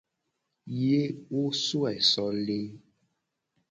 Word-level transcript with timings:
Ye 0.81 0.99
wo 1.31 1.43
soe 1.65 1.95
so 2.11 2.25
le. 2.45 2.59